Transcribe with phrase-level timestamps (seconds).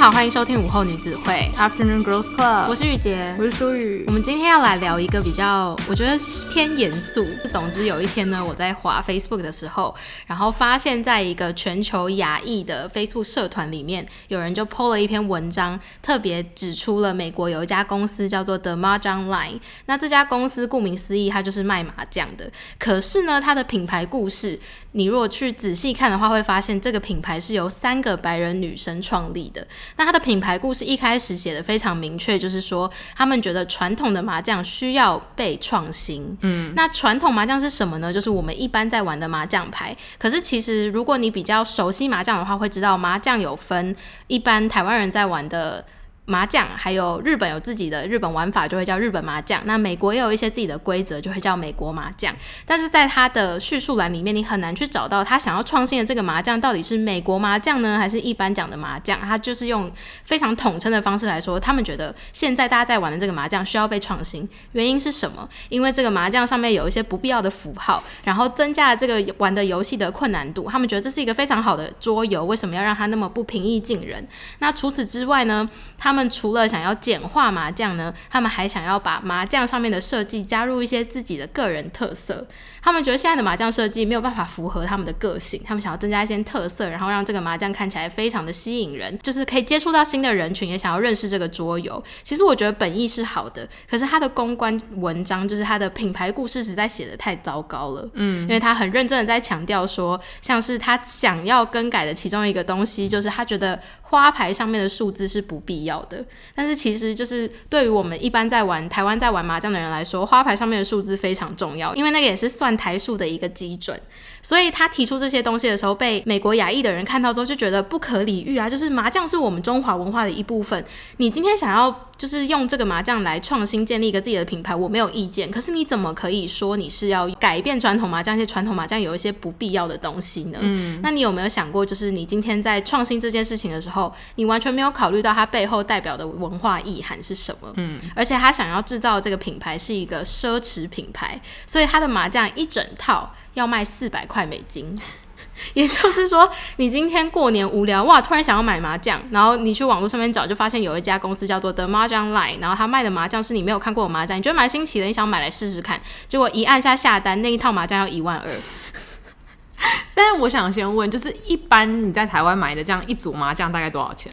[0.00, 2.70] 好，欢迎收听午后女子会 Afternoon Girls Club。
[2.70, 4.02] 我是雨洁，我是舒雨。
[4.06, 6.18] 我们今天要来聊一个比较，我觉得
[6.50, 7.22] 偏严肃。
[7.52, 9.94] 总之有一天呢，我在滑 Facebook 的时候，
[10.26, 19.60] 然后发现在一个全球亚裔的 Facebook 社团里面，有人就 po 了一篇文章，特别指出了美国有一家公司叫做 The Mahjong Line。
[19.84, 22.50] 那这家公司顾名思义，它就是卖麻将的。
[22.78, 24.58] 可是呢，它的品牌故事，
[24.92, 29.66] 你如果去仔细看的话，会发现这个品牌是由三个白人女生创立的。
[29.96, 36.36] 那它的品牌故事一开始写的非常明确，就是说他们觉得传统的麻将需要被创新。
[36.42, 38.12] 嗯，那传统麻将是什么呢？
[38.12, 39.96] 就是我们一般在玩的麻将牌。
[40.18, 43.94] 可是其实如果你比较熟悉麻将的话，会知道麻将有分
[44.26, 45.84] 一般台湾人在玩的。
[46.30, 49.60] 麻将还有日本有自己的日本玩法，就会叫日本麻将。
[49.64, 52.32] 那美国也有一些自己的规则，就会叫美国麻将。
[52.64, 59.18] 但是在它的叙述栏里面，你很难去找到他想要创新的这个麻将到底是美国麻将呢，还是一般讲的麻将？
[59.18, 59.90] 他就是用
[60.22, 64.48] 非常统称的方式来说，他们觉得现在大家在玩的这个麻将需要被创新。
[64.72, 65.48] 原因是什么？
[65.68, 70.70] 因为这个麻将上面有一些不必要的符号，然后增加了这个玩的游戏的困难度。
[70.70, 74.24] 他们觉得这是一个非常好的桌游，为什么要让它那么不平易近人？
[74.60, 75.68] 那除此之外呢？
[76.02, 82.46] 他们除了想要简化麻将呢，他们还想要把麻将上面的设计加入一些自己的个人特色。
[82.82, 92.02] 他们觉得现在的麻将设计没有办法符合他们的个性，他们想要增加一些特色，然后让这个麻将看起来非常的吸引人，就是可以接触到新的人群，也想要认识这个桌游。
[92.22, 98.08] 其实我觉得本意是好的，可是他的公关文章就是他的品牌故事实在写的太糟糕了。
[98.14, 106.24] 嗯，因为他很认真的在强调说，像是他想要更改的其中一个东西，就是他觉得花牌上面的数字是不必要的。
[106.54, 112.69] 但是其实就是对于我们一般在玩台湾在玩麻将的人来说，花牌上面的数字非常重要，因为那个也是算。
[112.76, 114.00] 台数的一个基准，
[114.42, 118.68] 所以他提出这些东西的时候，被美国亚裔的人看到之后就觉得不可理喻啊！
[118.68, 120.82] 就是麻将是我们中华文化的一部分，
[121.18, 125.50] 你今天想要就是用这个麻将来创新建立一个自己的品牌，我没有意见。
[125.50, 128.30] 可是你怎么可以说你是要改变传统麻将？
[128.30, 130.58] 一些传统麻将有一些不必要的东西呢？
[130.62, 137.72] 嗯，那你有没有想过，就是你今天在创新这件事情的时候，你完全没有考虑到它背后代表的文化意涵是什么？
[137.74, 144.98] 嗯，而且他想要制造这个品牌是一个奢侈品牌，所以他的麻将一整套要卖四百块美金，
[145.74, 158.50] 也就是说，你今天过年无聊哇，突然想要买麻将，然后你去网络上面找，就发现有一家公司叫做 The Mahjong Line，然后他卖的麻将是你没有看过的麻将，你觉得蛮新奇的，你想买来试试看，结果一按下下单，那一套麻将要一万二。
[160.14, 164.32] 但是我想先问，就是一般你在台湾买的这样一组麻将大概多少钱？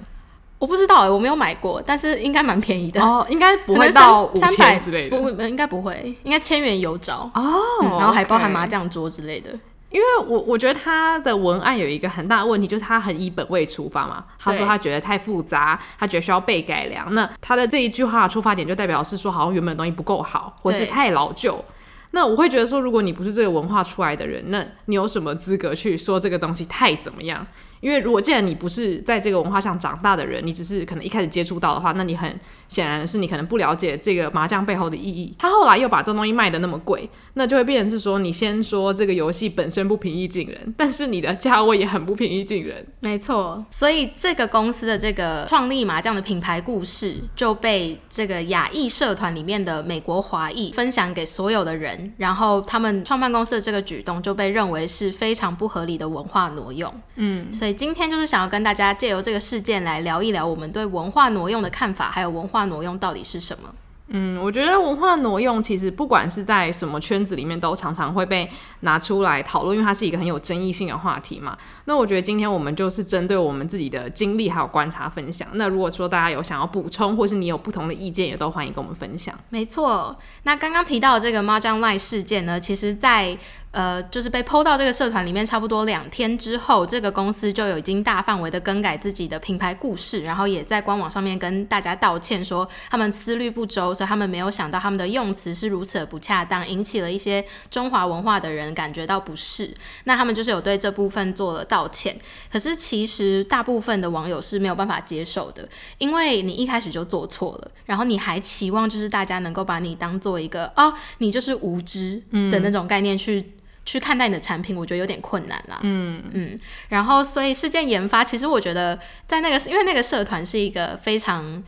[0.60, 9.52] 我不知道哎、欸，我没有买过，但是应该蛮便宜的哦，应该不会到五千之类的，不，应该不会，应该千元有找哦、嗯，然后还包含麻将桌之类的。
[9.90, 14.26] 因为我我觉得他的文案有一个很大的问题，就是他很以本位出发嘛。
[14.38, 17.14] 他说他觉得太复杂，他觉得需要被改良。
[17.14, 21.64] 那他的这一句话出发点就代表是说，好像原本的东西不够好，或是太老旧。
[22.12, 27.48] 那我会觉得说，如果你不是这个文化出来的人，那你有什么资格去说这个东西太怎么样？
[27.80, 35.34] 因为如果既然你不是在这个文化上长大的人，你只是可能一开始接触到的话，那你很显然是你可能不了解这个麻将背后的意义。
[35.38, 42.84] 他后来又把这东西卖的那么贵，那就会变成是说，你先说这个游戏本身不平易近人，但是你的价位也很不平易近人。
[43.02, 56.92] 没错，所以这个公司的这个创立麻将的品牌故事就被这个亚裔社团里面的美国华裔分享给所有的人，然后他们创办公司的这个举动就被认为是非常不合理的文化挪用。
[57.18, 57.67] 嗯，所以。
[57.74, 63.74] 今天就是想要跟大家借由这个事件来聊一聊我们对文化挪用的看法，还有文化挪用到底是什么。
[64.10, 71.58] 嗯，我觉得文化挪用其实不管是在什么圈子里面，都常常会被拿出来讨论，因为它是一个很有争议性的话题嘛。
[71.84, 75.46] 那我觉得今天我们就是针对我们自己的经历还有观察分享。
[75.56, 79.38] 那如果说大家有想要补充，或是你有不同的意见，也都欢迎跟我们分享。
[79.50, 83.38] 没错，那刚刚提到的这个 Mahjong Line 事件呢，其实在
[83.72, 99.72] 呃，就是被抛到这个社团里面，差不多两天之后，这个公司就有已经大范围的更改自己的品牌故事，然后也在官网上面跟大家道歉，说他们思虑不周，所以他们没有想到他们的用词是如此的不恰当，引起了一些中华文化的人感觉到不适。
[100.06, 102.18] 那他们就是有对这部分做了道歉，
[102.52, 105.68] 可是其实大部分的网友是没有办法接受的，
[106.00, 113.54] 因为你一开始就做错了，然后你还期望就是大家能够把你当做一个哦，你就是无知的那种概念去。
[113.88, 115.80] 嗯去看待你的产品，我觉得有点困难啦。
[115.82, 121.64] 嗯嗯，然后所以事件研发，其实我觉得在那个，因为那个社团是一个非常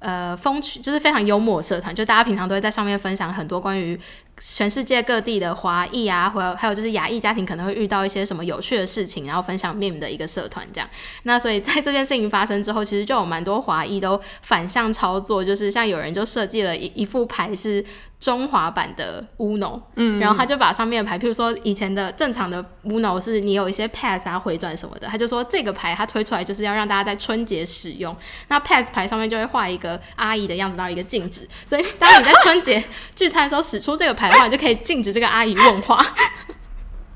[0.00, 3.98] 呃风趣，就是非常幽默的社团，就大家平常都会在上面分享很多关于
[4.36, 10.86] 全世界各地的华裔啊，或还有就是亚裔家庭可能会遇到一些什么有趣的事情，然后分享 meme 的一个社团这样。
[11.22, 17.82] 那所以在这件事情发生之后，其实就有蛮多华裔都反向操作，就是像有人就设计了一一副牌是
[18.22, 28.16] 中华版的 Uno，嗯，然后他就把上面的牌，譬如说以前的正常的 Uno 是你有一些 pass 啊回转什么的，他就说这个牌他推出来就是要让大家在春节使用。
[28.48, 32.82] 那 pass 牌上面就会画一个阿姨的样子到一个禁止，所以当你在春节
[33.14, 34.32] 聚餐的时候使出这个牌。
[34.32, 35.96] 的话你就可以禁止这个阿姨问话。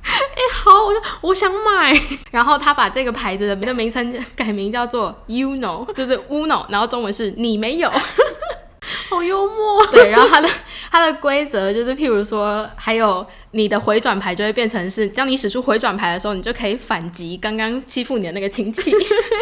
[0.06, 1.98] 哎、欸，好，我我想买。
[2.30, 7.90] 然后他把这个牌子的名称改名叫做 Uno，就是 Uno，然后中文是你没有，
[9.08, 9.86] 好幽默。
[9.92, 10.48] 对，然后它的
[10.90, 18.92] 它的规则就是，譬如说，还有你的回转牌就会变成是，当你使出回转牌的时候，你就可以反击刚刚欺负你的那个亲戚，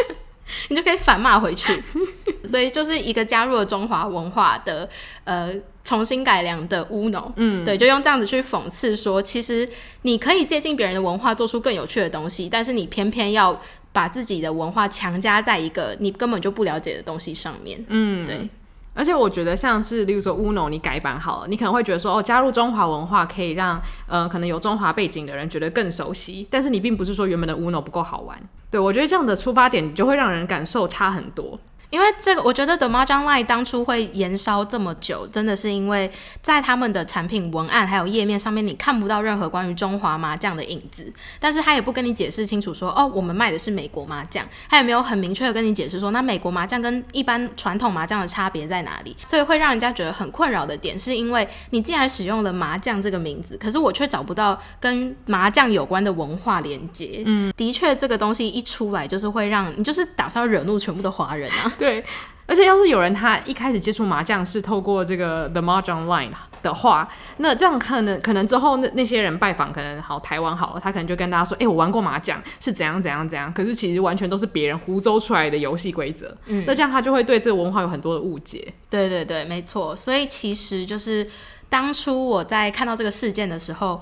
[0.68, 1.82] 你就可以反骂回去。
[2.44, 4.88] 所以就是一个加入了中华文化的
[5.24, 5.54] 呃。
[5.86, 9.68] 重新改良的 Uno，嗯，对，就用这样子去讽刺说，其实
[10.00, 13.60] 你可以接近别人的文化，做出更有趣的东西，但是你偏偏要
[13.92, 18.48] 把自己的文化强加在一个你根本就不了解的东西上面，嗯，对。
[18.94, 28.40] 而且我觉得像是，例如说 Uno，你改版好了，你可能会觉得说，哦，加入中华文化可以让，呃，可能有中华背景的人觉得更熟悉，但是你并不是说原本的 Uno 不够好玩。
[28.70, 31.58] 对，我觉得这样的出发点就会让人感受差很多。
[31.94, 36.10] 因为这个，我觉得 The Mahjong Line 当初会延烧这么久，真的是因为
[36.42, 41.12] 在他们的产品文案还有页面上面，你看不到任何关于中华麻将的影子。
[41.38, 49.16] 但是他也不跟你解释清楚说，哦，我们卖的是美国麻将，他也没有很明确的跟你解释说，那美国麻将跟一般传统麻将的差别在哪里？
[49.22, 57.22] 所以会让人家觉得很困扰的点，是因为你既然使用了麻将这个名字，可是我却找不到跟麻将有关的文化连接。
[57.24, 61.72] 嗯，的确，这个东西一出来，就是会让你就是打算惹怒全部的华人啊。
[61.84, 62.02] 对，
[62.46, 66.30] 而且要是有人他一开始接触麻将是透过这个 The Mahjong Line
[66.62, 76.34] 的话，那这样可能可能之后那那些人拜访可能好台湾好了，他可能就跟大家说，哎、欸，我玩过麻将是怎样怎样怎样，可是其实完全都是别人胡诌出来的游戏规则。
[76.46, 78.72] 嗯，那这样他就会对这个文化有很多的误解。
[78.88, 79.94] 对对对，没错。
[79.94, 81.28] 所以其实就是
[81.68, 84.00] 当初我在看到这个事件的时候。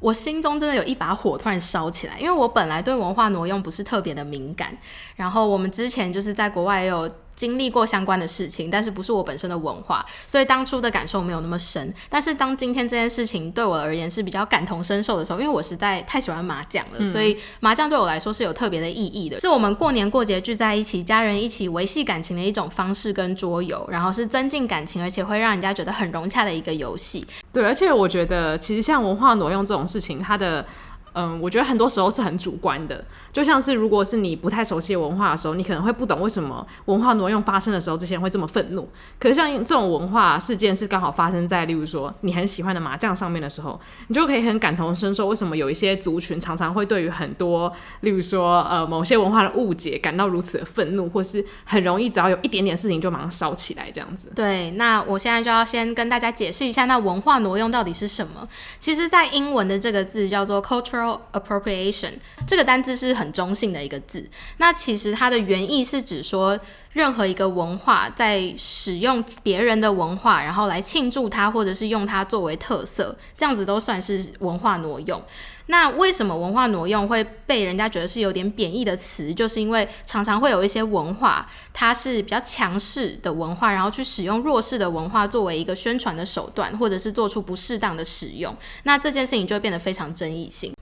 [0.00, 4.76] 我心中真的有一把火突然烧起来，因为我本来对文化挪用不是特别的敏感，
[5.14, 7.08] 然后我们之前就是在国外也有。
[7.34, 11.92] 经历过相关的事情，但是不是我本身的文化，所以当初的感受没有那么深。
[12.08, 27.26] 但是当今天这件事情对我而言是比较感同身受的时候，因为我实在太喜欢麻将了，嗯，所以麻将对我来说是有特别的意义的，是我们过年过节聚在一起，家人一起维系感情的一种方式跟桌游，然后是增进感情，而且会让人家觉得很融洽的一个游戏。
[27.52, 30.66] 对，而且我觉得其实像文化挪用这种事情，它的。
[31.12, 38.88] 嗯，我觉得很多时候是很主观的，就像是如果是你不太熟悉文化的时候，你可能会不懂为什么文化挪用发生的时候，这些人会这么愤怒。
[39.18, 54.30] 可是像这种文化事件是刚好发生在，例如说你很喜欢的麻将上面的时候，你就可以很感同身受，为什么有一些族群常常会对于很多，例如说呃某些文化的误解感到如此的愤怒，或是很容易只要有一点点事情就马上烧起来这样子。
[54.34, 58.46] 对，那我现在就要先跟大家解释一下，那文化挪用到底是什么？
[58.78, 60.99] 其实，在英文的这个字叫做 cultural
[61.32, 62.12] appropriation
[62.46, 66.58] 这个单字是很中性的一个字，那其实它的原意是指说，
[66.92, 75.22] 任何一个文化在使用别人的文化，然后来庆祝它，或者是用它作为特色，这样子都算是文化挪用。
[75.66, 79.32] 那为什么文化挪用会被人家觉得是有点贬义的词？
[79.32, 90.74] 就是因为常常会有一些文化，它是比较强势的文化，然后去使用弱势的文化作为一个宣传的手段，或者是做出不适当的使用，那这件事情就会变得非常争议性。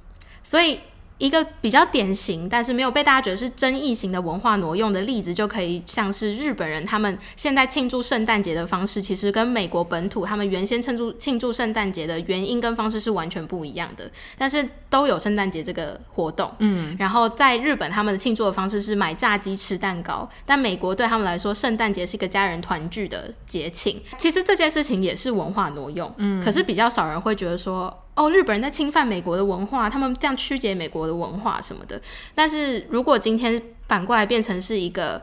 [0.49, 0.81] 所以，
[1.19, 14.11] 一个比较典型，但是没有被大家觉得是争议型的文化挪用的例子，就可以像是日本人他们现在庆祝圣诞节的方式，其实跟美国本土他们原先庆祝庆祝圣诞节的原因跟方式是完全不一样的。
[14.39, 24.01] 但是都有圣诞节这个活动，嗯，然后在日本他们的庆祝的方式是买炸鸡吃蛋糕，但美国对他们来说，圣诞节是一个家人团聚的节庆。
[24.17, 27.95] 其实这件事情也是文化挪用，嗯，可是比较少人会觉得说。
[28.19, 32.03] 哦，日本人在侵犯美国的文化，他们这样曲解美国的文化什么的。
[32.35, 35.23] 但是如果今天反过来变成是一个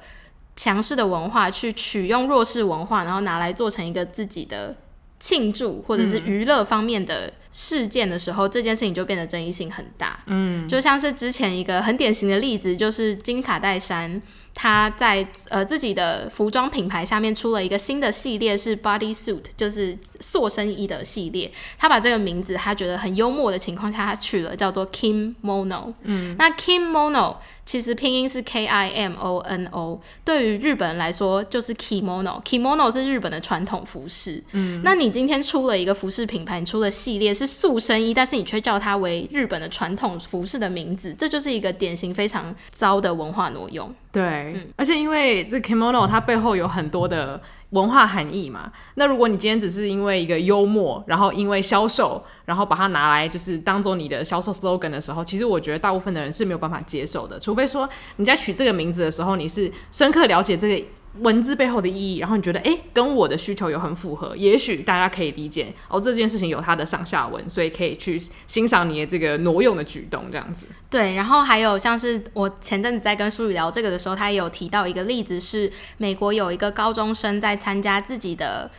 [0.56, 4.74] 强势的文化，去取用弱势文化，然后拿来做成一个自己的
[5.20, 10.20] 庆祝或者是娱乐方面的事件的时候，嗯，这件事情就变得争议性很大。
[10.28, 14.22] 嗯，就像是之前一个很典型的例子，就是金卡戴珊。
[14.58, 21.52] 她在呃自己的服装品牌下面出了一个新的系列，是 body suit，就是塑身衣的系列。
[21.78, 25.94] 她把这个名字她觉得很幽默的情况下，她取了叫做 Kim Mono。
[26.04, 27.36] 嗯，那 Kim Mono
[27.66, 34.42] 其实拼音是 K I M O N O，对于日本人来说就是 kimono，kimono 是日本的传统服饰。
[34.52, 43.94] 嗯，那你今天出了一个服饰品牌，你出了系列是塑身衣，但是你却叫它为日本的传统服饰的名字，这就是一个典型非常糟的文化挪用。
[44.12, 47.42] 对，嗯、而且因为这 kimono 它背后有很多的
[47.72, 48.72] 文化含义嘛。
[48.96, 57.40] 那如果你今天只是因为一个幽默，然后因为销售，然后把它拿来就是当做你的销售 slogan 的时候，其实我觉得大部分的人是没有办法接受的。
[57.40, 60.86] 除非说你在取这个名字的时候，你是深刻了解这个。
[61.20, 70.66] 文字背后的意义，然后你觉得诶，跟我的需求有很符合，也许大家可以理解哦，这件事情有它的上下文，所以可以去欣赏你的这个挪用的举动，这样子。
[70.90, 78.70] 对，然后还有像是我前阵子在跟书宇聊这个的时候，他也有提到一个例子，是美国有一个高中生在参加自己的。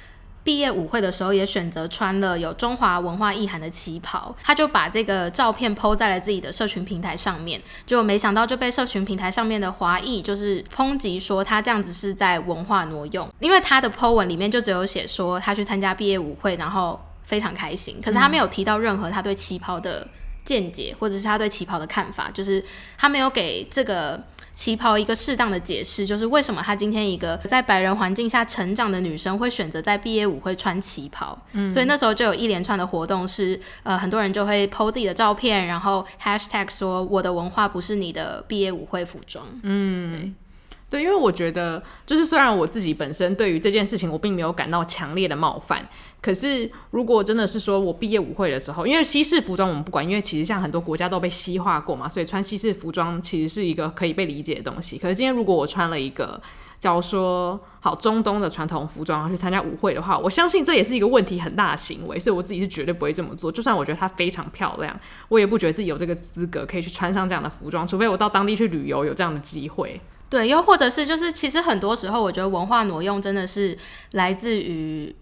[0.47, 20.07] 毕业舞会的时候，也选择穿了有中华文化意涵的旗袍，他就把这个照片 PO 在了自己的社群平台上面，就没想到就被社群平台上面的华裔就是抨击说他这样子是在文化挪用，因为他的 PO 文里面就只有写说他去参加毕业舞会，然后非常开心，可是他没有提到任何他对旗袍的
[20.45, 22.65] 见解，或者是他对旗袍的看法，就是
[22.97, 24.23] 他没有给这个。
[24.57, 31.39] 旗袍一个适当的解释，就是为什么她今天一个在白人环境下成长的女生会选择在毕业舞会穿旗袍。
[31.53, 39.47] 嗯，所以那时候就有一连串的活动是，呃很多人就会 po 自己的照片，然后 hashtag 说我的文化不是你的毕业舞会服装。
[39.63, 40.35] 嗯。
[40.89, 45.85] 对，因为我觉得，就是虽然我自己本身对于这件事情我并没有感到强烈的冒犯，
[46.27, 54.99] 可是如果真的是说我毕业舞会的时候，因为西式服装我们不管，因为其实像很多国家都被西化过嘛，所以穿西式服装其实是一个可以被理解的东西。
[54.99, 56.43] 可是今天如果我穿了一个，
[56.81, 63.53] 假如说好中东的传统服装去参加舞会的话，我相信这也是一个问题很大的行为，所以我自己是绝对不会这么做。
[63.53, 70.01] 就算我觉得它非常漂亮，我也不觉得自己有这个资格可以去穿上这样的服装，除非我到当地去旅游有这样的机会。
[70.29, 73.79] 对，又或者是就是，其实很多时候，我觉得文化挪用真的是
[74.15, 75.15] 来自于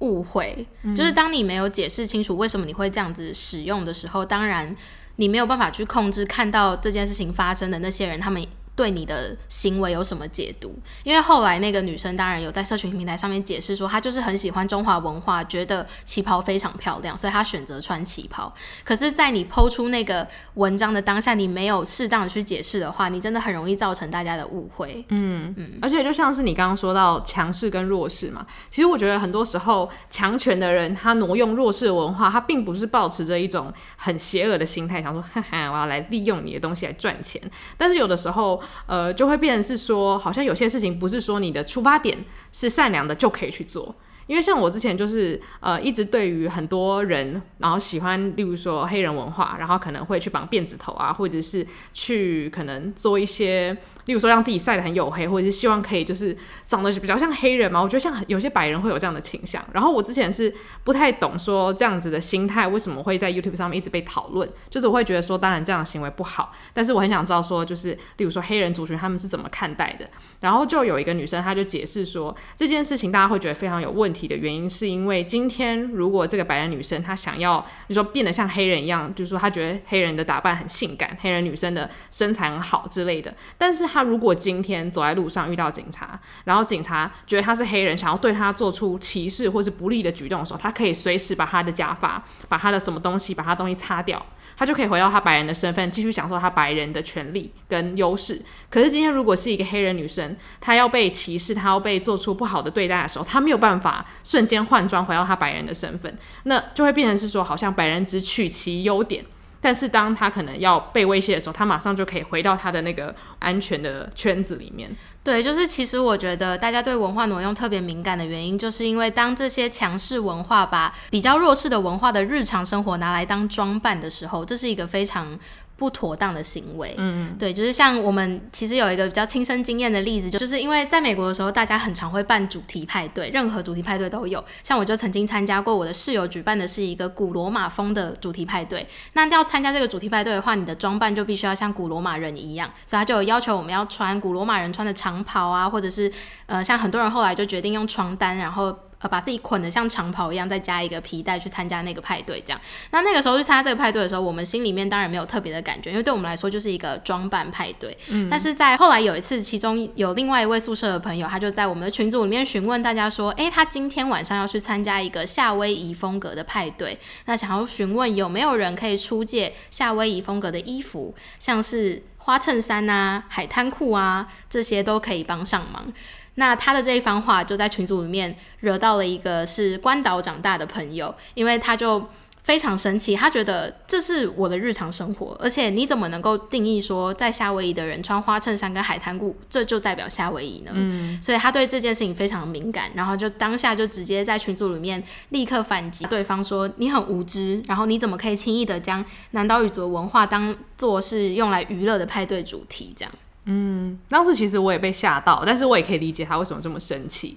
[0.00, 0.66] 误会。
[0.82, 0.94] 嗯。
[0.94, 4.76] 就是当你没有解释清楚为什么你会这样子使用的时候，当然
[5.16, 8.44] 你没有办法去控制看到这件事情发生的那些人，他们。
[8.80, 10.74] 对你的行为有什么解读？
[11.02, 18.50] 因为后来那个女生当然有在社群平台上面解释说，她就是很喜欢中华文化，觉得旗袍非常漂亮，所以她选择穿旗袍。
[18.82, 25.04] 可是，在你 PO 出那个文章的当下，你没有适当的去解释的话，你真的很容易造成大家的误会。
[25.10, 37.38] 嗯嗯，而且就像是你刚刚说到强势跟弱势嘛，其实我觉得很多时候强权的人他挪用弱势的文化，他并不是抱持着一种很邪恶的心态，想说哈哈，我要来利用你的东西来赚钱。
[37.76, 38.58] 但是有的时候。
[38.86, 42.16] 呃，就会变成是说，好像有些事情不是说你的出发点
[42.52, 43.94] 是善良的就可以去做，
[44.30, 53.76] 因为像我之前就是呃，一直对于很多人，然后喜欢，例如说黑人文化，然后可能会去绑辫子头啊，或者是去可能做一些。
[54.06, 57.80] 例如说让自己晒得很黝黑，或者是希望可以就是长得比较像黑人嘛？
[57.80, 59.64] 我觉得像有些白人会有这样的倾向。
[59.72, 70.08] 然后我之前是不太懂说这样子的心态为什么会在 YouTube 上面一直被讨论，就是我会觉得说当然这样的行为不好，但是我很想知道说就是例如说黑人族群他们是怎么看待的。
[70.40, 83.90] 然后就有一个女生她就解释说这件事情大家会觉得非常有问题的原因是因为今天如果这个白人女生她想要就说变得像黑人一样，就是说她觉得黑人的打扮很性感，黑人女生的身材很好之类的，但是。
[83.90, 94.24] 她如果今天走在路上遇到警察，然后警察觉得她是黑人，想要对她做出歧视或是不利的举动的时候，她可以随时把她的假发、把她的什么东西、把她东西擦掉，
[94.56, 98.40] 他就可以回到他白人的身份，继续享受他白人的权利跟优势。
[98.68, 109.24] 可是今天如果是一个黑人女生，她要被歧视，她要被做出不好的对待的时候，她没有办法瞬间换装回到他白人的身份，那就会变成是说，好像白人只取其优点。
[109.62, 114.90] 但是当他可能要被威胁的时候，他马上就可以回到他的那个安全的圈子里面。
[115.22, 125.38] 对，就是其实我觉得大家对文化挪用特别敏感的原因，就是因为当这些强势文化把比较弱势的文化的日常生活拿来当装扮的时候，这是一个非常。
[125.80, 134.44] 不妥当的行为，嗯，对，就是像我们其实有一个比较亲身经验的例子，就是因为在美国的时候，大家很常会办主题派对，任何主题派对都有。
[134.62, 138.86] 像我就曾经参加过，我的室友举办的是一个古罗马风的主题派对。
[139.14, 146.12] 那要参加这个主题派对的话，你的装扮就必须要像古罗马人一样，所以他就有要求我们要穿古罗马人穿的长袍啊，或者是
[146.44, 148.76] 呃，像很多人后来就决定用床单，然后。
[149.00, 152.60] 呃，把自己捆得像长袍一样，再加一个皮带去参加那个派对，这样。
[152.90, 157.96] 那那个时候去参加这个派对的时候，我们心里面当然没有特别的感觉，因为对我们来说就是一个装扮派对。
[158.08, 158.28] 嗯。
[158.30, 175.90] 但是在后来有一次，其中有另外一位宿舍的朋友，他就在我们的群组里面询问大家说：“诶，他今天晚上要去参加一个夏威夷风格的派对，那想要询问有没有人可以出借夏威夷风格的衣服，像是。”花衬衫啊、海滩裤啊，这些都可以帮上忙。
[176.36, 182.04] 那他的这一番话就在群组里面惹到了一个是关岛长大的朋友，因为他就。
[182.42, 190.72] 非常生气，他觉得这是我的日常生活，而且你怎么能够定义说在夏威夷的人穿花衬衫跟海滩裤，这就代表夏威夷呢？
[190.74, 203.12] 嗯，所以他对这件事情非常敏感，然后就当下就直接在群组里面立刻反击对方说，你很无知，然后你怎么可以轻易的将南岛语族的文化当做是用来娱乐的派对主题这样？
[203.52, 207.36] 嗯，当时其实我也被吓到，但是我也可以理解他为什么这么生气。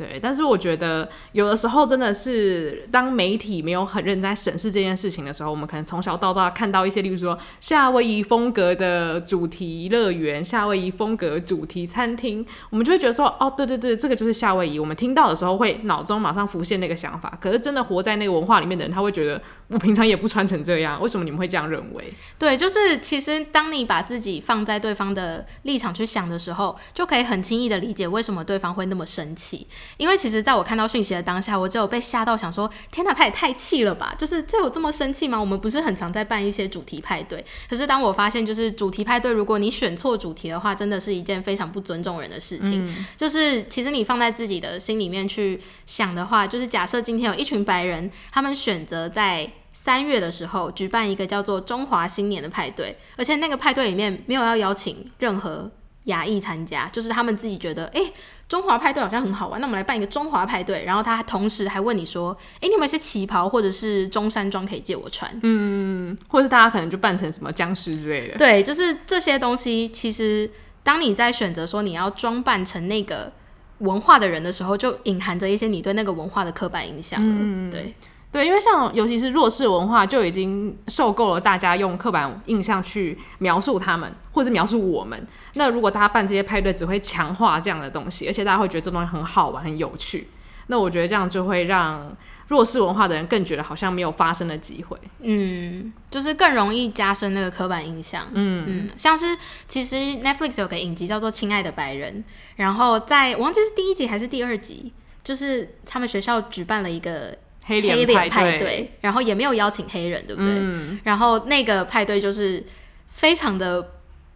[0.00, 14.78] 对，但是我觉得有的时候真的是，当媒体没有很认真在审视这件事情的时候，我们可能从小到大看到一些，例如说夏威夷风格的主题乐园、夏威夷风格主题餐厅，我们就会觉得说，哦，对对对，这个就是夏威夷。
[14.78, 17.36] 我们听到的时候会脑中马上浮现那个想法。
[17.38, 22.14] 可是真的活在那个文化里面的人，他会觉得，我平常也不穿成这样，为什么你们会这样认为？
[22.38, 29.66] 对，就是其实当你把自己放在对方的立场去想的时候，就可以很轻易的理解为什么对方会那么生气。
[29.96, 34.14] 因为其实，在我看到讯息的当下，我就有被吓到，想说：天哪，他也太气了吧！
[34.16, 35.38] 就是这有这么生气吗？
[35.38, 42.86] 我们不是很常在办一些主题派对，可是当我发现，就是主题派对，如果你选错主题的话，真的是一件非常不尊重人的事情。
[42.86, 55.70] 嗯、就是其实你放在自己的心里面去想的话，就是假设今天有一群白人，他们选择在三月的时候举办一个叫做中华新年的派对，而且那个派对里面没有要邀请任何。
[56.04, 58.12] 亚裔参加，就是他们自己觉得，哎、欸，
[58.48, 60.84] 中华派对好像很好玩，那我们来办一个中华派对。
[60.84, 65.30] 然后他同时还问你说，哎、欸，你有没有一些旗袍或者是中山装可以借我穿？
[65.42, 68.38] 嗯，或者是大家可能就扮成什么僵尸之类的。
[68.38, 69.88] 对，就是这些东西。
[69.88, 70.50] 其实，
[70.82, 73.32] 当你在选择说你要装扮成那个
[73.78, 77.36] 文化的人的时候，就隐含着一些你对那个文化的刻板印象了。
[77.38, 77.94] 嗯，对。
[78.32, 85.26] 对，因为像尤其是弱势文化，就已经受够了大家用刻板印象去描述他们，或者描述我们。
[85.54, 90.28] 那如果大家办这些派对，只会强化这样的东西，而且大家会觉得这东西很好玩、很有趣。
[90.68, 94.96] 那我觉得这样就会让弱势文化的人更觉得好像没有发生的机会。
[95.18, 98.28] 嗯，就是更容易加深那个刻板印象。
[98.32, 102.18] 嗯嗯，像是其实 Netflix 有个影集叫做《亲爱的白人》，
[102.54, 104.92] 然后在我忘记是第一集还是第二集，
[105.24, 107.36] 就是他们学校举办了一个。
[107.64, 110.52] 黑脸派，派对，然后也没有邀请黑人，对不对？
[110.52, 112.64] 嗯、然后那个派对就是
[113.08, 113.92] 非常的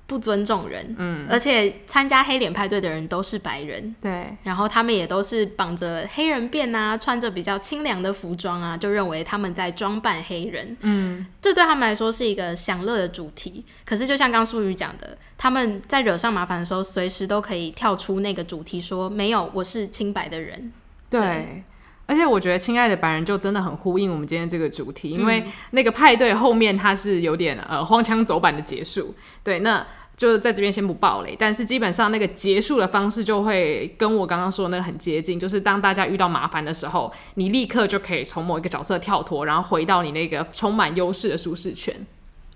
[0.06, 13.64] 不尊重人，嗯，而且参加黑脸派对的人都是白人，对，然后他们也都是绑着黑人辫啊，穿着比较清凉的服装啊，就认为他们在装扮黑人，嗯，这对他们来说是一个享乐的主题。
[13.86, 20.70] 可是就像刚淑宇讲的，他们在惹上麻烦的时候，随时都可以跳出那个主题说，说没有，我是清白的人，
[21.08, 21.20] 对。
[21.20, 21.64] 对
[22.06, 29.86] 而且我觉得《亲爱的白人》就真的很呼应我们今天这个主题，因为那个派对后面它是有点呃荒腔走板的结束，对，那
[30.16, 41.94] 就在这边先不爆雷，但是基本上那个结束的方式就会跟我刚刚说的那个很接近，就是当大家遇到麻烦的时候，你立刻就可以从某一个角色跳脱，然后回到你那个充满优势的舒适圈。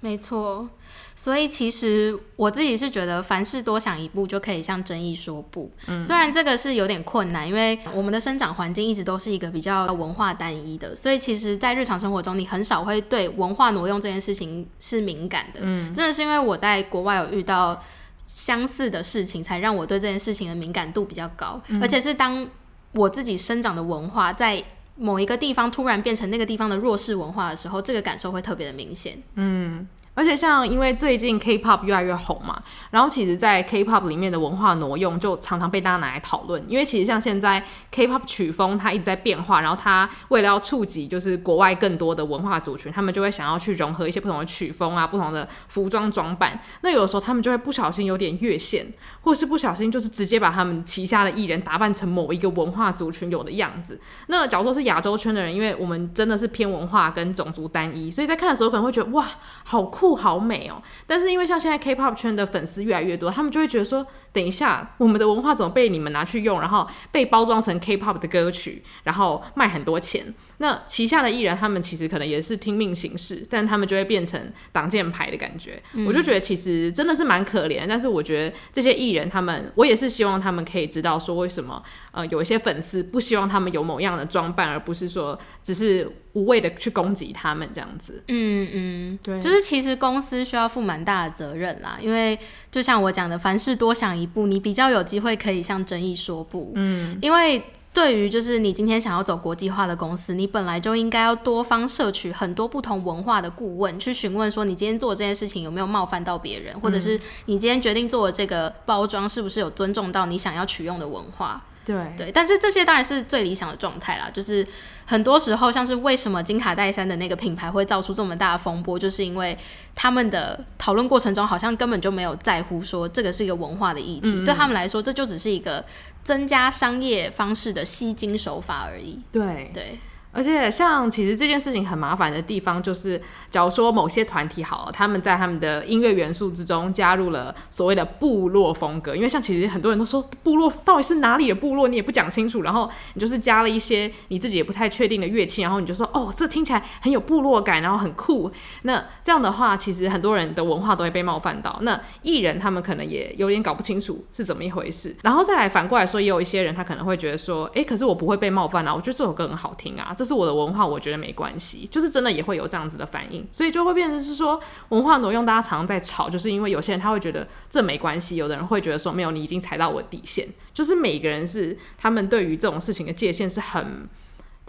[0.00, 0.68] 没错。
[1.16, 5.68] 所以其实我自己是觉得，凡事多想一步就可以向争议说不。
[5.88, 15.58] 嗯，虽然这个是有点困难，因为我们的生长环境一直都是一个比较文化单一的，所以其实，在日常生活中，你很少会对文化挪用这件事情是敏感的。
[15.64, 17.82] 嗯，真的是因为我在国外有遇到
[18.24, 21.60] 相似的事情，才让我对这件事情的敏感度比较高。
[21.66, 22.48] 嗯，而且是当
[22.92, 24.62] 我自己生长的文化在
[24.98, 29.22] 某一个地方突然变成那个地方的弱势文化的时候，这个感受会特别的明显。
[29.36, 29.86] 嗯。
[30.18, 36.60] 而且像因为最近 K-pop 越来越红嘛，然后其实，在 K-pop 里面的文化挪用就常常被大家拿来讨论。
[36.66, 46.60] 因为其实像现在 K-pop 曲风它一直在变化，然后它为了要触及就是国外更多的文化族群，他们就会想要去融合一些不同的曲风啊、不同的服装装扮。
[46.80, 54.00] 那有的时候他们就会不小心有点越线，或是不小心就是直接把他们旗下的艺人打扮成某一个文化族群有的样子。
[54.26, 59.24] 那假如说是亚洲圈的人，因为我们真的是偏文化跟种族单一，所以在看的时候可能会觉得哇，
[59.62, 60.07] 好酷。
[60.16, 60.82] 好美哦！
[61.06, 70.34] 但是因为像现在 K-pop 圈的粉丝越来越多，他们就会觉得说，等一下，我们的文化怎么被你们拿去用，然后被包装成 K-pop 的歌曲，然后卖很多钱？
[70.58, 75.80] 那旗下的艺人，他们其实可能也是听命行事，但他们就会变成挡箭牌的感觉。
[75.92, 77.86] 嗯、我就觉得其实真的是蛮可怜。
[77.88, 88.24] 但是我觉得这些艺人，他们我也是希望他们可以知道说，为什么呃有一些粉丝不希望他们有某样的装扮，而不是说只是无谓的去攻击他们这样子。
[88.26, 92.36] 嗯嗯，对，就是其实公司需要负蛮大的责任啦，因为
[92.72, 96.72] 就像我讲的，凡事多想一步，你比较有机会可以向争议说不。
[96.74, 97.62] 嗯，因为。
[97.90, 111.60] 对于就是你今天想要走国际化的公司，你本来就应该要多方摄取很多不同文化的顾问，去询问说你今天做这件事情有没有冒犯到别人，或者是你今天决定做的这个包装是不是有尊重到你想要取用的文化。
[111.88, 114.28] 对对，但是这些当然是最理想的状态啦。
[114.30, 114.66] 就是
[115.06, 119.56] 很多时候，像是为什么金卡戴珊的那个品牌会造出这么大的风波，就是因为
[119.94, 125.82] 他们的讨论过程中好像根本就没有在乎说这个是一个文化的议题，嗯嗯，对他们来说，这就只是一个
[126.22, 129.18] 增加商业方式的吸金手法而已。
[129.32, 129.98] 对对。
[130.38, 133.20] 而且，像其实这件事情很麻烦的地方，就是
[133.50, 139.16] 假如说某些团体好了，他们在他们的音乐元素之中加入了所谓的部落风格。
[139.16, 148.48] 因为像其实很多人都说，部落到底是哪里的部落，你也不讲清楚，然后你就是加了一些你自己也不太确定的乐器，然后你就说哦，这听起来很有部落感，然后很酷。
[148.82, 151.76] 那这样的话，其实很多人的文化都会被冒犯到。
[151.82, 155.16] 那艺人他们可能也有点搞不清楚是怎么一回事。
[155.24, 160.27] 然后再来反过来说，也有一些人他可能会觉得说，哎、可是我不会被冒犯啊，我觉得这首歌很好听啊，这。
[160.28, 164.60] 是我的文化，我觉得没关系，就是真的也会有这样子的反应，所以就会变成是说
[164.90, 174.06] 文化挪用，大家常常在吵，就是因为有些人他会觉得这没关系，有的人会觉得说没有，你已经踩到我底线，就是每个人是他们对于这种事情的界限是很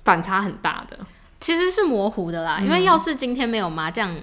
[0.06, 0.98] 反差很大的，
[1.41, 4.15] 其实是模糊的啦，因为要是今天没有麻将。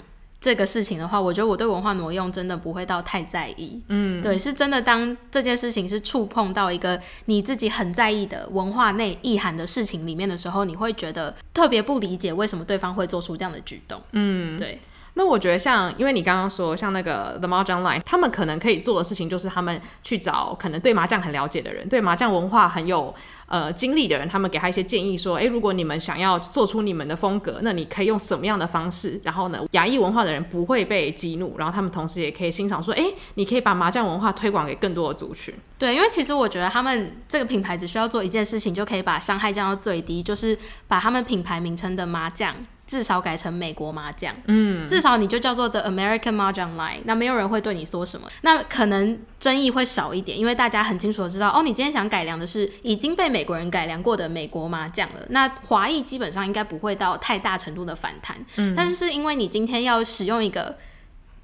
[0.47, 3.83] 这个事情的话，我觉得我对文化挪用真的不会到太在意。
[3.89, 4.81] 嗯，对，是真的。
[4.81, 14.01] 当这件事情是触碰到一个你自己很在意的文化内意涵的事情里面的时候，你会觉得特别不理解为什么对方会做出这样的举动。
[14.13, 14.81] 嗯，对。
[15.19, 23.15] 那我觉得像，因为你刚刚说像那个 The Mahjong Line，他们可能可以做的事情就是他们去找可能对麻将很了解的人，对麻将文化很有
[23.47, 29.19] 呃经历的人，他们给他一些建议说，诶，如果你们想要做出你们的风格，那你可以用什么样的方式？
[29.25, 35.55] 然后呢，亚裔文化的人不会被激怒，然后他们同时也可以欣赏说，诶，你可以把麻将文化推广给更多的族群。
[35.79, 42.55] 对，因为其实我觉得他们这个品牌只需要做一件事情，就可以把伤害降到最低，就是把他们品牌名称的麻将。
[42.87, 60.77] 至少改成美国麻将，嗯，至少你就叫做 The American Mahjong Line，那没有人会对你说什么，那可能争议会少一点，因为大家很清楚的知道，哦，你今天想改良的是已经被美国人改良过的美国麻将了，那华裔基本上应该不会到太大程度的反弹，嗯，但是是因为你今天要使用一个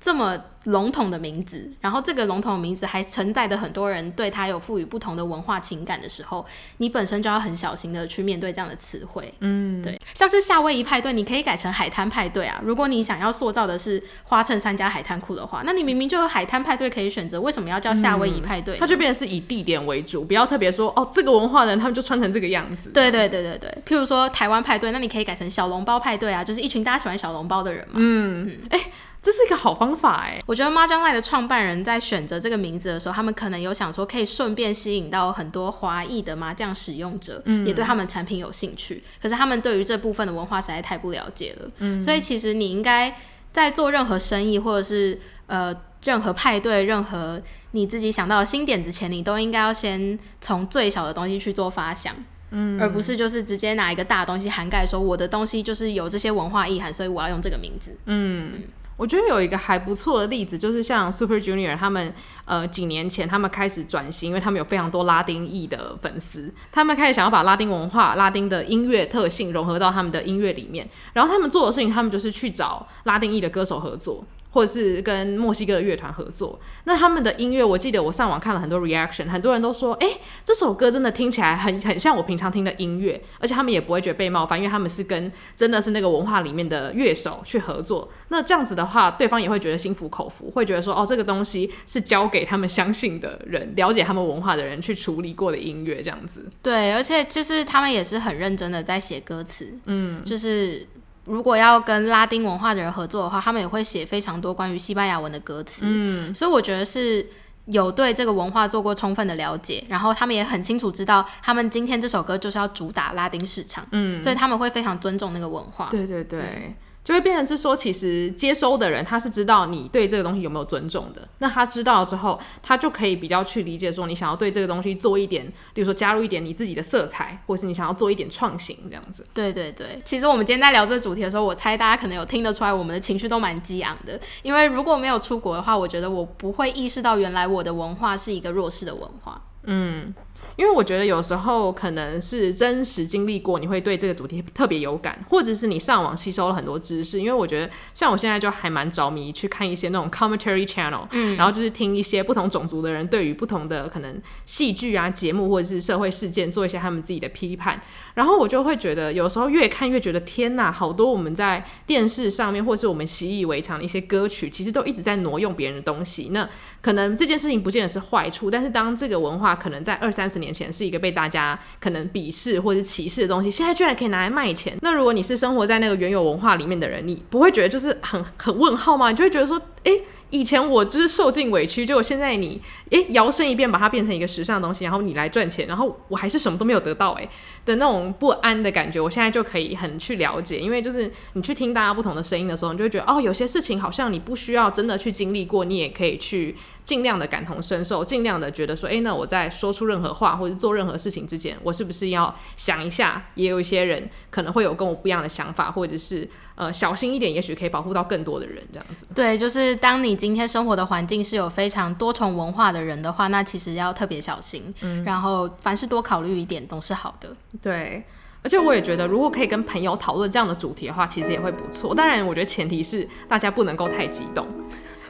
[0.03, 0.39] 这么。
[0.67, 9.35] 笼统的名字，然后这个笼统的名字还承载着很多人对他有赋予不同的文化情感的时候，你本身就要很小心的去面对这样的词汇。
[9.41, 12.61] 嗯，对，像是夏威夷派对，你可以改成海滩派对啊。
[12.65, 18.79] 如果你想要塑造的是花衬衫加海滩裤的话，那你明明就有海滩派对可以选择，为什么要叫夏威夷派对？
[18.79, 22.91] 它就变成是以地点为主，不要特别说哦，这个文化的人他们就穿成这个样子。
[22.91, 27.95] 对对对对对，譬如说台湾派对，那你可以改成小笼包派对啊，就是一群大家喜欢小笼包的人嘛。
[27.97, 28.85] 嗯嗯，哎、欸。
[29.23, 39.01] 这是一个好方法哎，我觉得 Mahjong Line 的创办人在选择这个名字的时候，他们可能有想说可以顺便吸引到很多华裔的麻将使用者，嗯，也对他们产品有兴趣。
[39.23, 43.17] 可是他们对于这部分的文化实在太不了解了，嗯，所以其实你应该
[43.53, 52.13] 在做任何生意或者是呃任何派对、任何你自己想到的新点子前，你都应该要先从最小的东西去做发想，
[52.51, 58.65] 嗯，而不是就是直接拿一个大东西涵盖说我的东西就是有这些文化意涵，所以我要用这个名字，嗯。
[59.03, 70.89] 我觉得有一个还不错的例子，就是像 Super Junior 他们，呃，几年前他们开始转型，因为他们有非常多拉丁裔的粉丝，他们开始想要把拉丁文化、拉丁的音乐特性融合到他们的音乐里面。
[71.15, 74.25] 然后他们做的事情，他们就是去找拉丁裔的歌手合作。
[74.53, 88.11] 或者是跟墨西哥的乐团合作，那他们的音乐，我记得我上网看了很多 reaction，很多人都说，哎、欸，这首歌真的听起来很很像我平常听的音乐，而且他们也不会觉得被冒犯，因为他们是跟真的是那个文化里面的乐手去合作。
[88.29, 96.45] 那这样子的话，对方也会觉得心服口服，会觉得说，哦，这个东西是交给他们相信的人、了解他们文化的人去处理过的音乐，这样子。
[96.63, 100.87] 对，而且就是他们也是很认真的在写歌词，嗯，就是。
[101.25, 105.85] 如果要跟拉丁文化的人合作的话，他们也会写非常多关于西班牙文的歌词。
[105.87, 107.27] 嗯，所以我觉得是
[107.67, 113.87] 有对这个文化做过充分的了解，然后他们也很清楚知道，他们今天这首歌就是要主打拉丁市场。
[113.93, 115.89] 嗯，所以他们会非常尊重那个文化。
[115.91, 116.41] 对对对。
[116.41, 121.27] 嗯就会变成是说，其实接收的人他是知道你对这个东西有没有尊重的。
[121.39, 129.27] 那他知道了之后，他就可以比较去理解说，你想要对这个东西做一点，比如说加入一点你自己的色彩，或是你想要做一点创新这样子。
[129.35, 134.21] 对对对，其实我们今天在聊这个主题的时候，我猜大家可能有听得出来，我们的情绪都蛮激昂的。
[134.43, 139.43] 因为如果没有出国的话，我觉得我不会意识到原来我的文化是一个弱势的文化。
[139.65, 140.15] 嗯。
[140.57, 147.19] 因为我觉得有时候可能是真实经历过，你会对这个主题特别有感，或者是你上网吸收了很多知识。
[147.19, 157.81] 因为我觉得像我现在就还蛮着迷去看一些那种 commentary channel，嗯，然后就是听一些不同种族的人对于不同的可能戏剧啊、节目或者是社会事件做一些他们自己的批判，
[158.15, 166.29] 然后我就会觉得有时候越看越觉得天呐，好多我们在电视上面或是我们习以为常的一些歌曲，其实都一直在挪用别人的东西。
[166.33, 166.49] 那
[166.81, 174.77] 可能这件事情不见得是坏处，但是当这个文化可能在二三十年前是一个被大家可能鄙视或者歧视的东西，现在居然可以拿来卖钱。
[174.83, 179.11] 那如果你是生活在那个原有文化里面的人，你不会觉得就是很很问号吗？
[179.11, 187.29] 你就会觉得说，诶、以前我就是受尽委屈，结果现在你诶摇身一变把它变成一个时尚的东西，然后你来赚钱，然后我还是什么都没有得到诶
[187.65, 206.29] 的那种不安的感觉，我现在就可以很去了解，因为就是你去听大家不同的声音的时候，你就会觉得哦，有些事情好像你不需要真的去经历过，你也可以去尽量的感同身受，尽量的觉得说，诶，那我在说出任何话或者做任何事情之前，我是不是要想一下，也有一些人可能会有跟我不一样的想法，或者是。
[206.55, 209.07] 呃，小心一点，也许可以保护到更多的人，这样子。
[209.15, 214.73] 对，就是当你今天生活的环境是有非常多重文化的人的话，那其实要特别小心。
[214.83, 217.35] 嗯，然后凡事多考虑一点总是好的。
[217.61, 218.03] 对，
[218.43, 221.95] 而且我也觉得，如果可以跟朋友讨论这样的主题的话，其实也会不错。
[221.95, 224.47] 当然，我觉得前提是大家不能够太激动，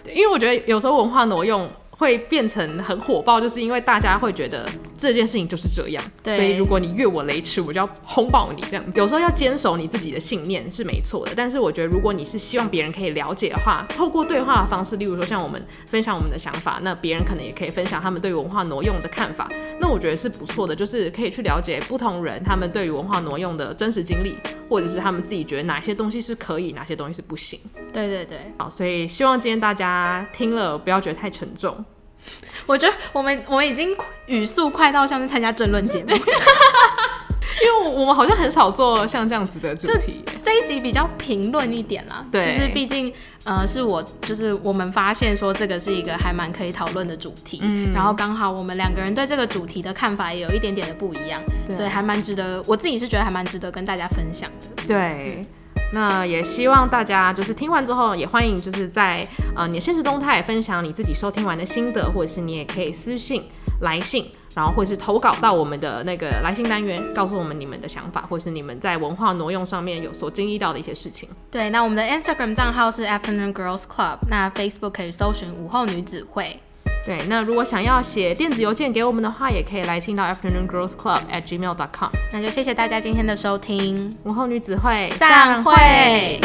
[0.07, 1.69] 因为我觉得有时候文化挪用。
[1.95, 4.69] 会变成很火爆，就是因为大家会觉得
[5.09, 8.85] 这件事情就是这样，对，所以如果你越我雷池，我就要轰爆你这样。
[8.95, 19.49] 有时候要坚守你自己的信念是没错的，但是我觉得如果你是希望别人可以了解的话，透过对话的方式，例如说像我们分享我们的想法，那别人可能也可以分享他们对于文化挪用的看法，
[19.81, 24.37] 那我觉得是不错的，就是可以去了解不同人他们对于文化挪用的真实经历，
[24.69, 27.59] 或者是他们自己觉得哪些东西是可以，哪些东西是不行。
[27.93, 31.85] 对对对，好，所以希望今天大家听了不要觉得太沉重。
[32.67, 40.25] 我觉得我们我们已经语速快到像是参加争论节目， 因为我们好像很少做像这样子的主题。
[40.27, 43.13] 这，这一集比较评论一点啦，对，就是毕竟
[43.45, 55.45] 呃是我就是我们发现说这个是一个还蛮可以讨论的主题，嗯，然后刚好我们两个人对这个主题的看法也有一点点的不一样，所以还蛮值得，我自己是觉得还蛮值得跟大家分享的，对。
[55.93, 63.45] 那也希望大家就是听完之后，也欢迎就是在呃你的现实动态分享你自己收听完的心得，或者是你也可以私信
[63.83, 71.29] 来信，然后或者是投稿到我们的那个来信单元，告诉我们你们的想法，或者是你们在文化挪用上面有所经历到的一些事情。
[71.51, 76.59] 对，那我们的 Instagram 账号是 Afternoon Girls Club，那 Facebook 可以搜寻午后女子会。
[77.05, 82.11] 对，那如果想要写电子邮件给我们的话，也可以来信到 Afternoon Girls Club at gmail dot com。
[82.33, 86.41] 那就谢谢大家今天的收听，午后女子会散会。